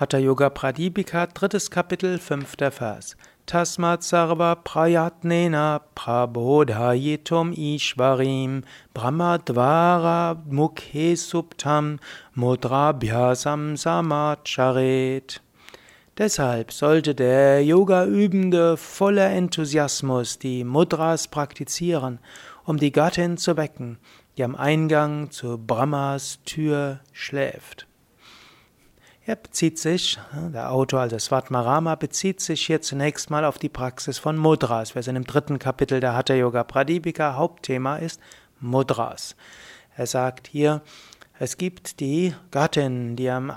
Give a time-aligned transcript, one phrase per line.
[0.00, 3.16] Hatha Yoga Pradipika, drittes Kapitel, fünfter Vers.
[3.46, 8.62] Tasmat sarva prayatnena prabodhayitum ishvarim
[8.94, 11.98] brahmadvara mukhe subtam
[12.36, 15.40] mudrabhyasam samacharet.
[16.16, 22.20] Deshalb sollte der Yoga-Übende voller Enthusiasmus die Mudras praktizieren,
[22.64, 23.98] um die Gattin zu wecken,
[24.36, 27.87] die am Eingang zu Brahmas Tür schläft.
[29.28, 30.18] Er bezieht sich,
[30.54, 35.06] der Autor, also Svatmarama, bezieht sich hier zunächst mal auf die Praxis von Mudras, was
[35.06, 38.22] in dem dritten Kapitel der Hatha Yoga Pradipika Hauptthema ist,
[38.58, 39.36] Mudras.
[39.96, 40.80] Er sagt hier,
[41.40, 43.50] es gibt die Gattin, die am,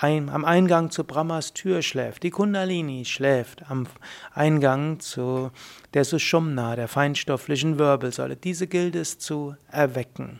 [0.00, 3.86] Eingang zu Brahmas Tür schläft, die Kundalini schläft am
[4.32, 5.50] Eingang zu
[5.94, 8.36] der Sushumna, der feinstofflichen Wirbelsäule.
[8.36, 10.38] Diese gilt es zu erwecken.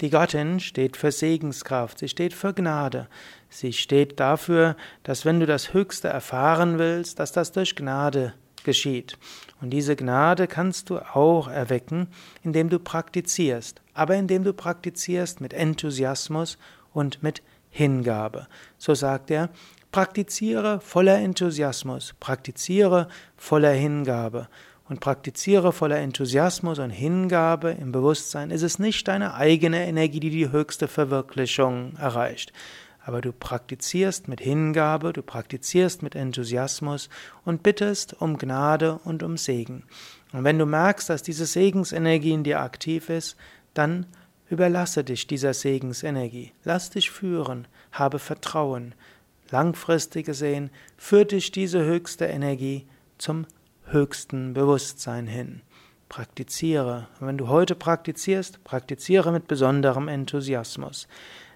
[0.00, 3.08] Die Gattin steht für Segenskraft, sie steht für Gnade.
[3.48, 8.32] Sie steht dafür, dass wenn du das Höchste erfahren willst, dass das durch Gnade
[8.64, 9.18] geschieht.
[9.60, 12.08] Und diese Gnade kannst du auch erwecken,
[12.42, 16.58] indem du praktizierst, aber indem du praktizierst mit Enthusiasmus
[16.92, 18.46] und mit Hingabe.
[18.78, 19.50] So sagt er,
[19.92, 24.48] praktiziere voller Enthusiasmus, praktiziere voller Hingabe
[24.88, 30.30] und praktiziere voller Enthusiasmus und Hingabe im Bewusstsein, ist es nicht deine eigene Energie, die
[30.30, 32.52] die höchste Verwirklichung erreicht.
[33.04, 37.08] Aber du praktizierst mit Hingabe, du praktizierst mit Enthusiasmus
[37.44, 39.84] und bittest um Gnade und um Segen.
[40.32, 43.36] Und wenn du merkst, dass diese Segensenergie in dir aktiv ist,
[43.74, 44.06] dann
[44.48, 46.52] überlasse dich dieser Segensenergie.
[46.62, 48.94] Lass dich führen, habe Vertrauen.
[49.50, 52.86] Langfristig gesehen führt dich diese höchste Energie
[53.18, 53.46] zum
[53.86, 55.62] höchsten Bewusstsein hin.
[56.08, 57.08] Praktiziere.
[57.20, 61.08] wenn du heute praktizierst, praktiziere mit besonderem Enthusiasmus.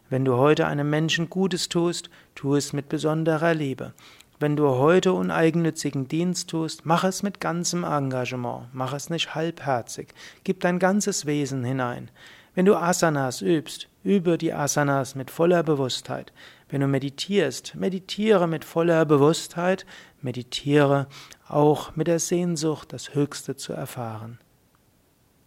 [0.08, 3.92] Wenn du heute einem Menschen Gutes tust, tu es mit besonderer Liebe.
[4.38, 10.14] Wenn du heute uneigennützigen Dienst tust, mach es mit ganzem Engagement, mach es nicht halbherzig,
[10.44, 12.10] gib dein ganzes Wesen hinein.
[12.54, 16.32] Wenn du Asanas übst, übe die Asanas mit voller Bewusstheit.
[16.68, 19.86] Wenn du meditierst, meditiere mit voller Bewusstheit,
[20.22, 21.08] meditiere
[21.48, 24.38] auch mit der Sehnsucht, das Höchste zu erfahren.